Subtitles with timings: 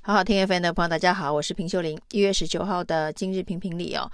[0.00, 2.00] 好好听 FM 的朋友，大家好，我是平秀玲。
[2.12, 4.10] 一月十九号的今日评评理哦，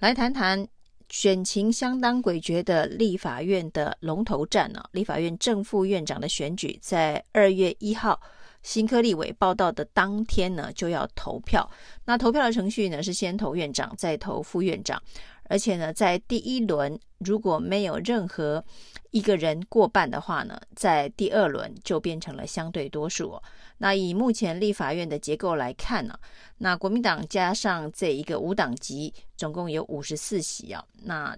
[0.00, 0.66] 来谈谈
[1.08, 4.90] 选情相当诡谲的立法院的龙头战呢、哦。
[4.92, 8.20] 立法院正副院长的选举在二月一号
[8.62, 11.66] 新科立委报道的当天呢，就要投票。
[12.04, 15.00] 那投票的程序呢，是先投院长，再投副院长。
[15.48, 18.64] 而且呢，在第一轮如果没有任何
[19.10, 23.42] 一个人过半的话呢，在第二轮就变成了相对多数哦。
[23.78, 26.18] 那以目前立法院的结构来看呢，
[26.58, 30.84] 那国民党加上这一个五党籍，总共有五十四席啊。
[31.02, 31.36] 那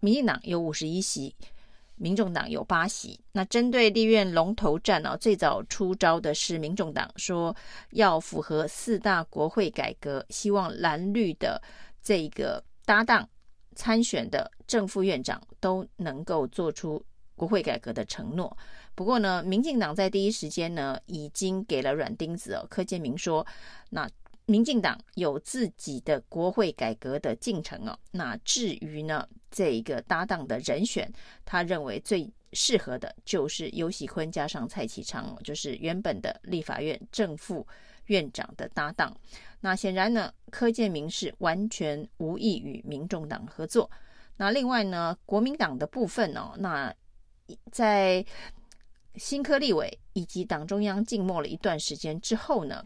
[0.00, 1.34] 民进党有五十一席，
[1.96, 3.20] 民众党有八席。
[3.32, 7.54] 那针对立院龙头战呢，最早出招的是民众党，说
[7.90, 11.60] 要符合四大国会改革，希望蓝绿的
[12.02, 13.28] 这个搭档。
[13.74, 17.04] 参选的正副院长都能够做出
[17.34, 18.56] 国会改革的承诺。
[18.94, 22.66] 不过呢，民进党在第一时间呢已经给了软钉子哦。
[22.68, 23.46] 柯建铭说，
[23.90, 24.08] 那
[24.44, 27.98] 民进党有自己的国会改革的进程哦。
[28.10, 31.10] 那至于呢这一个搭档的人选，
[31.44, 37.66] 他认为最适合的就是尤喜坤加上蔡启昌哦，就是原本的立法院正副
[38.06, 39.16] 院长的搭档。
[39.60, 43.90] 那显然呢，柯建铭是完全无意与民众党合作。
[44.36, 46.92] 那另外呢，国民党的部分哦，那
[47.70, 48.24] 在
[49.16, 52.84] 新科立委以及党中央静默了一段时间之后呢，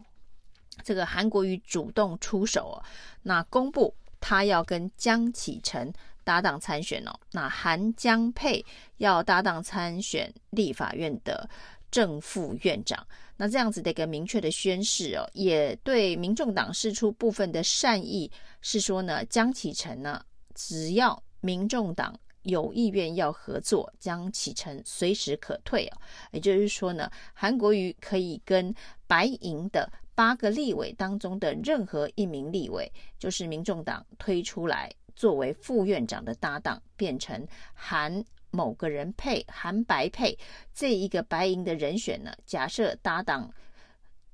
[0.83, 2.83] 这个韩国瑜主动出手哦，
[3.23, 5.91] 那公布他要跟江启臣
[6.23, 8.63] 搭档参选哦，那韩江配
[8.97, 11.49] 要搭档参选立法院的
[11.89, 13.05] 正副院长。
[13.35, 20.23] 那这样子的一个明确的宣示哦，也对民众党释出部分的善意，是说呢，江启臣呢，
[20.55, 26.01] 只要民众党有意愿要合作，江启臣随时可退哦。
[26.31, 28.73] 也就是说呢，韩国瑜可以跟
[29.05, 38.25] 白银的八个立委当中的任何一名立委，就是民众党推出来作为副院长的搭档，变成韩。
[38.51, 40.37] 某个人配韩白配
[40.73, 42.31] 这一个白银的人选呢？
[42.45, 43.51] 假设搭档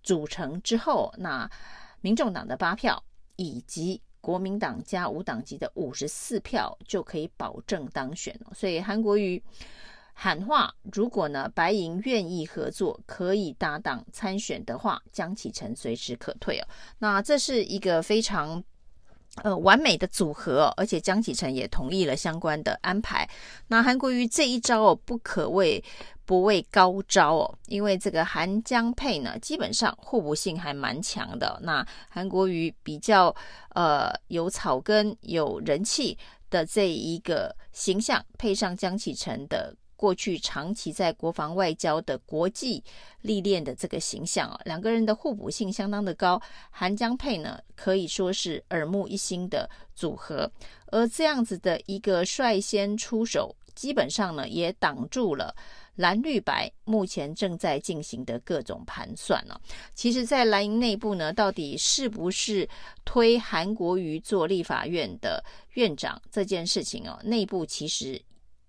[0.01, 1.49] 组成之后，那
[2.01, 3.03] 民众党的八票
[3.35, 8.39] 以及国民党加无党籍的五十四票就可以保证当选。
[8.53, 9.41] 所以韩国瑜
[10.13, 16.67] 喊话：如果呢白银愿意合作，可以搭档参选的话，江启臣随时可退哦。
[16.99, 18.63] 那这是一个非常。
[19.41, 23.27] 呃，完美的组合，而且江启臣也同意了相关的安排。
[23.67, 25.83] 那韩国瑜这一招哦，不可谓
[26.23, 31.59] 不畏高招哦，因为这个韩江配呢，基本上互补性还蛮强的。
[31.63, 33.35] 那韩国瑜比较
[33.69, 36.15] 呃有草根、有人气
[36.51, 39.75] 的这一个形象，配上江启臣的。
[39.95, 42.83] 过去长期在国防外交的国际
[43.21, 50.51] 历练的这个形象啊，两个人的互补性相当的高，韩江配呢可以说是耳目一新的组合，
[50.87, 55.55] 而这样子的一个率先出手，基本上呢也挡住了
[55.95, 59.57] 蓝绿白目前正在进行的各种盘算呢。
[59.93, 62.67] 其实，在蓝营内部呢，到底是不是
[63.05, 65.41] 推韩国瑜做立法院的
[65.75, 68.21] 院长这件事情哦，内部其实。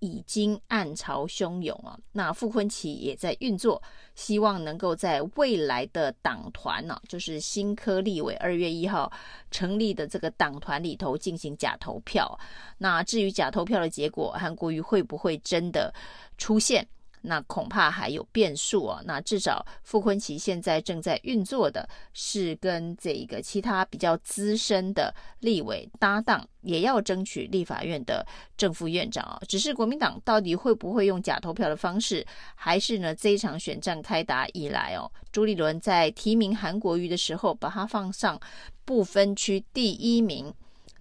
[0.04, 1.98] 已经暗潮汹涌啊！
[2.12, 3.82] 那傅昆萁也在运作，
[4.14, 9.10] 希望能够在未来的党团呢，就是新科立委二月一号
[9.50, 12.38] 成立的这个党团里头进行假投票。
[12.78, 15.92] 那至于假投票的结果，韩国瑜会不会真的
[16.36, 16.86] 出现？
[17.24, 19.00] 那恐怕还有变数啊。
[19.04, 28.26] 那至少傅昆萁现在正在运作的是跟这个其他比较资深的立委搭档，也要争取立法院的
[28.56, 29.40] 正副院长啊。
[29.48, 33.14] 只是国民党到底会不会用假投票的方式，还是呢？
[33.14, 38.38] 这一场选战开打以来哦，朱立伦在提名韩国瑜的时候，把他放上
[38.84, 40.52] 不分区第一名。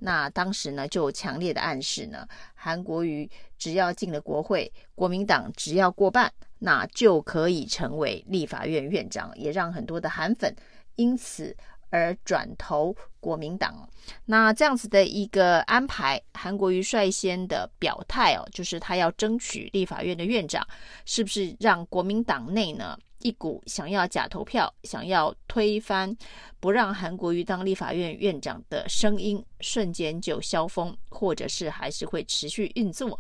[0.06, 10.54] 那当时呢，就强烈的暗示呢，韩国瑜只要进了国会，国民党只要过半，那就可以成为立法院院长，也让很多的韩粉
[10.98, 11.56] 因此
[11.90, 13.88] 而转投国民党。
[14.26, 20.68] 那这样子的一个安排，韩国瑜率先的表态哦，就是他要争取立法院的院长，
[21.06, 22.98] 是不是让国民党内呢？
[23.24, 26.16] 一股想要假投票、想要推翻、
[26.60, 33.20] 不让韩国瑜当立法院院长的声音，瞬间就消风，或者是还是会持续运作。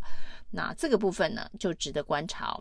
[0.51, 2.55] 那这个部分呢，就值得观察。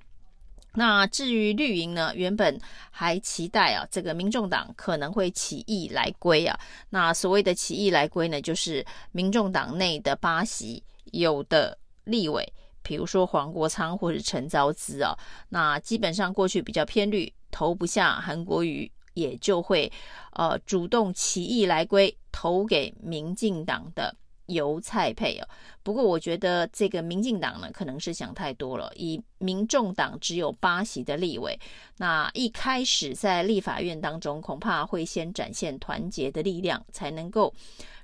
[0.74, 2.58] 那至于绿营呢，原本
[2.90, 6.58] 还期待啊，这个民众党可能会起义来归啊。
[6.88, 12.50] 那所谓的起义来归呢，就是民众党内的八席有的立委。
[12.82, 15.16] 比如说黄国昌或者陈昭姿啊，
[15.48, 19.90] 那基本上过去比较偏绿，投不下韩国瑜，也就会
[20.32, 24.14] 呃主动起义来归，投给民进党的
[24.46, 25.48] 游彩配哦。
[25.82, 28.92] 不过我觉得这个民进党呢，可能是想太多了。
[28.94, 31.58] 以民众党只有八席的立委，
[31.96, 37.52] 那一开始在立法院当中，恐怕会先展现团结的力量，才能够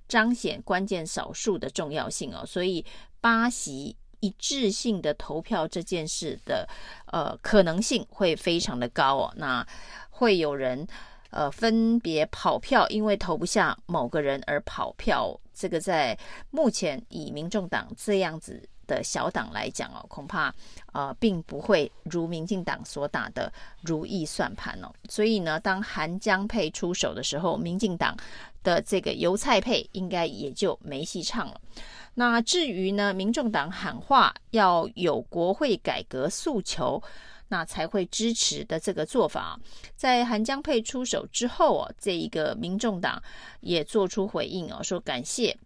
[0.08, 2.44] 彰显关键少数的重要性哦。
[2.46, 2.84] 所以
[3.20, 6.68] 八席一致性的投票这件事的
[7.06, 9.32] 呃可能性会非常的高哦。
[9.36, 9.66] 那
[10.10, 10.86] 会有人
[11.30, 15.38] 呃分别跑票，因为投不下某个人而跑票。
[15.54, 16.16] 这个在
[16.50, 20.54] 目前以民众党这样子的小党来讲哦，恐怕
[20.92, 24.92] 呃并不会如民进党所打的如意算盘哦。
[25.08, 28.16] 所以呢，当韩江配出手的时候，民进党
[28.62, 31.60] 的这个游彩配应该也就没戏唱了。
[32.18, 37.00] 那至于呢，民众党喊话要有国会改革诉求，
[37.46, 39.56] 那才会支持的这个做法，
[39.94, 43.22] 在韩江佩出手之后哦，这一个民众党
[43.60, 45.56] 也做出回应哦，说感谢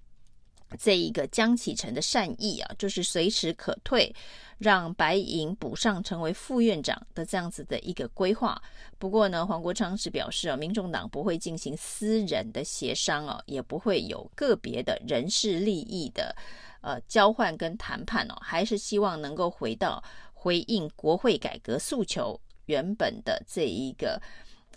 [0.79, 4.15] 这一个江启臣的善意啊，就是随时可退，
[4.59, 8.61] 让白银补上成为副院长的这样子的一个规划。
[8.99, 16.35] 不过呢，黄国昌是表示啊，民众党不会进行私人的协商哦，也不会有个别的人事利益的
[16.81, 20.03] 呃交换跟谈判哦，还是希望能够回到。
[20.35, 22.37] 回应国会改革诉求
[22.67, 24.21] 原本的这一个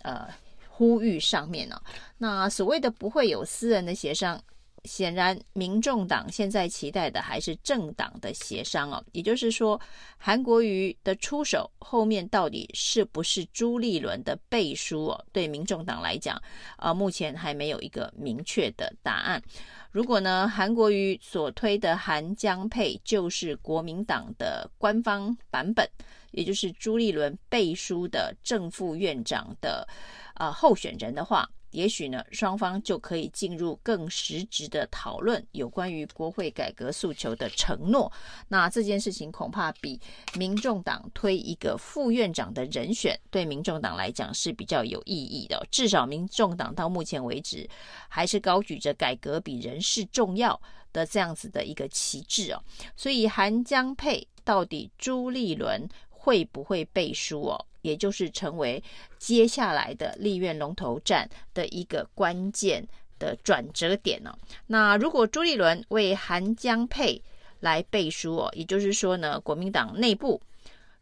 [0.02, 0.28] 呃
[0.68, 1.82] 呼吁上面呢、啊，
[2.18, 4.40] 那所谓的不会有私人的协商，
[4.86, 9.80] 显然民众党现在期待的还是政党的协商哦、也就是说
[10.16, 16.40] 韩国瑜的出手后面到底是不是朱立伦的背书哦、对民众党来讲，
[16.78, 19.42] 呃，目前还没有一个明确的答案。
[19.90, 25.88] 如果呢，韩国瑜所推的韩江配就是国民党的官方版本，
[26.32, 29.88] 也就是朱立伦背书的正副院长的
[30.34, 38.10] 呃候选人的话，也许呢，双方就可以进入更实质的讨论，有关于国会改革诉求的承诺。
[38.48, 40.00] 那这件事情恐怕比
[40.38, 45.66] 民众党推一个副院长的人选，对民众党来讲是比较有意义的。
[45.70, 47.68] 至少民众党到目前为止，
[48.08, 50.58] 还是高举着改革比人事重要
[50.94, 52.64] 的这样子的一个旗帜哦。
[52.96, 57.65] 所以韩江配到底朱立伦会不会背书哦？
[57.86, 58.82] 也就是成为
[59.16, 62.86] 接下来的立院龙头战的一个关键
[63.18, 64.36] 的转折点呢、
[64.66, 67.22] 那如果朱立伦为韩江配
[67.60, 70.40] 来背书哦，也就是说呢，国民党内部、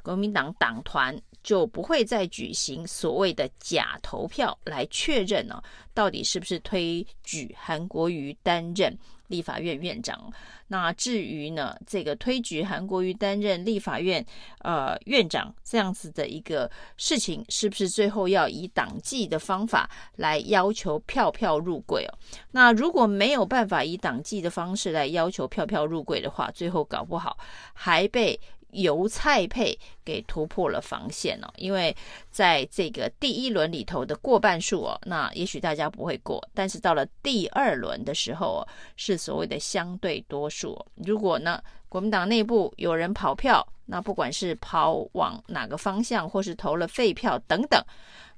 [0.03, 8.97] 国民党党团就不会再举行所谓的假投票来确认呢、哦，到底是不是推举韩国瑜担任
[9.29, 10.32] 立法院院长。
[10.69, 14.25] 那至于呢，这个推举韩国瑜担任立法院
[14.61, 22.12] 呃院长这样子的一个事情，是不是最后要以党纪的方法来要求票票入柜哦？
[22.53, 27.37] 那如果没有办法以党纪的方式来要求票票入柜的话，最后搞不好
[27.75, 28.41] 还被。
[28.75, 31.97] 油菜配给突破了防线哦，因为
[32.31, 40.79] 在这个第一轮里头的过半数哦，那也许大家不会过，但是到了第二轮的时候哦，是所谓的相对多数。
[40.97, 47.82] 如果呢，国民党内部有人跑票，那不管是跑往哪个方向，或是投了废票等等，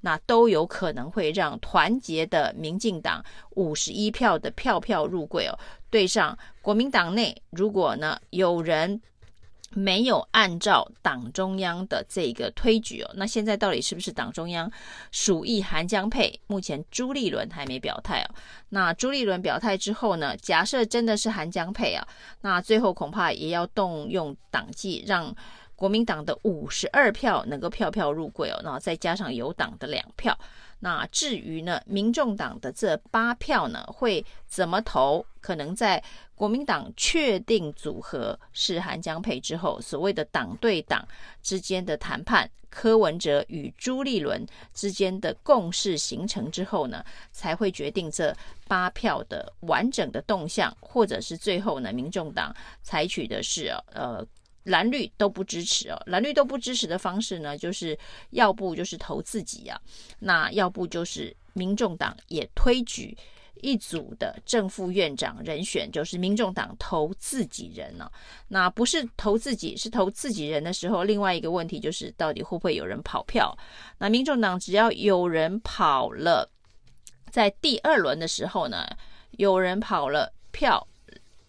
[0.01, 5.59] 那都有可能会让团结的民进党五十一票的票票入柜哦，
[5.91, 9.01] 对上国民党内，如果呢有人。
[9.77, 14.73] 没有按照党中央的这个推举哦，那现在到底是不是党中央
[15.13, 16.41] 属意韩江配？
[16.47, 18.35] 目前朱立伦还没表态哦。
[18.71, 20.35] 那朱立伦表态之后呢？
[20.39, 22.09] 假设真的是韩江配啊，
[22.41, 25.35] 那最后恐怕也要动用党纪，让
[25.75, 30.39] 国民党的五十二票能够票票入柜哦，那再加上有党的两票。
[30.81, 35.27] 那至于呢，民众党的这八票呢，会怎么投？
[35.47, 36.03] 可能在
[36.35, 41.07] 国民党确定组合是韩江配之后，所谓的党对党
[41.41, 48.37] 之间的谈判，柯文哲与朱立伦之间的共识形成之后呢，才会决定这
[48.67, 54.27] 八票的完整的动向，或者是最后呢，民众党采取的是呃。
[54.67, 57.97] 蓝绿都不支持哦，蓝绿都不支持的方式呢，就是
[58.31, 59.81] 要不就是投自己啊，
[60.19, 63.17] 那要不就是民众党也推举
[63.63, 68.11] 一组的正副院长人选，就是民众党投自己人呢、
[68.49, 73.57] 那不是投自己，是投自己人的时候，另外一个问题就是到底会不会有人跑票？
[73.99, 76.51] 那民众党只要有人跑了，
[77.31, 78.87] 在第二轮的时候呢，
[79.33, 80.87] 有人跑了票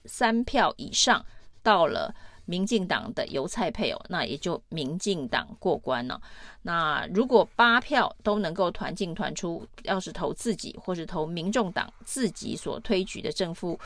[0.05, 1.25] 三票以上，
[1.61, 2.13] 到了。
[2.47, 6.19] 民进党的油菜配哦，那也就民进党过关了。
[6.63, 13.79] 那如果八票都能够团进团出，要是投自己或是投民众党自己所推举的正副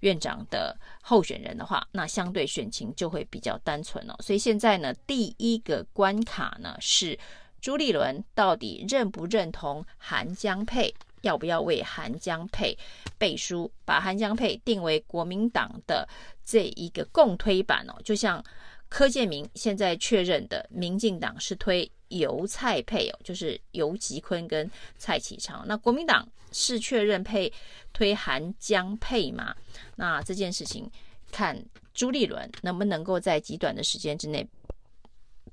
[0.00, 4.14] 院长的候选人的话，那相对选情就会比较单纯哦。
[4.20, 7.18] 所以现在呢，第一个关卡呢是
[7.60, 10.94] 朱立伦到底认不认同韩江配？
[11.22, 12.76] 要不要为韩江配
[13.16, 16.08] 背书，把韩江配定为国民党的
[16.44, 17.94] 这一个共推版哦？
[18.04, 18.42] 就像
[18.88, 25.64] 柯建铭现在确认的，民进党是推尤蔡配哦，就是尤吉坤跟蔡启昌。
[25.66, 27.52] 那国民党是确认配
[27.92, 29.54] 推韩江配吗？
[29.96, 30.90] 那这件事情
[31.30, 34.46] 看朱立伦能不能够在极短的时间之内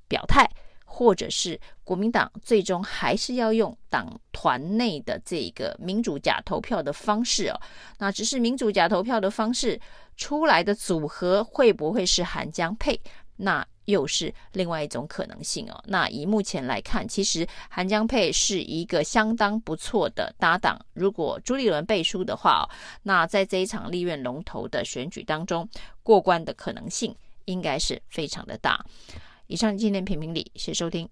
[0.08, 0.50] 表态。
[0.86, 7.60] 或者是国民党最终还是要用党团内的这个民主假投票的方式哦，
[7.98, 9.80] 那只是民主假投票的方式
[10.16, 13.00] 出来的组合会不会是韩江配？
[13.38, 15.84] 那又是另外一种可能性哦。
[15.88, 20.80] 那以目前来看，其实韩江配是一个相当不错的搭档。
[20.94, 22.66] 如果朱立伦背书的话，
[23.04, 25.68] 那在这一场立院龙头的选举当中，
[26.02, 27.14] 过关的可能性
[27.44, 28.84] 应该是非常的大。
[29.48, 31.08] 以上纪念品评理，谢谢收听。